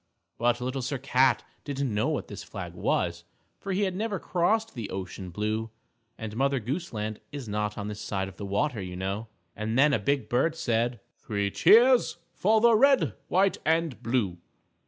[0.39, 3.23] But Little Sir Cat didn't know what flag this was,
[3.59, 5.69] for he had never crossed the ocean blue,
[6.17, 9.27] and Mother Goose Land is not on this side of the water, you know.
[9.55, 14.39] And then a big bird said, "Three cheers for the Red, White and Blue!"